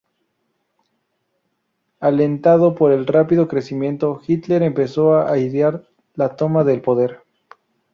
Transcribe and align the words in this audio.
Alentado 1.99 2.73
por 2.73 2.91
el 2.91 3.05
rápido 3.05 3.47
crecimiento, 3.47 4.19
Hitler 4.25 4.63
empezó 4.63 5.19
a 5.23 5.37
idear 5.37 5.87
la 6.15 6.35
toma 6.35 6.63
del 6.63 6.81
poder. 6.81 7.19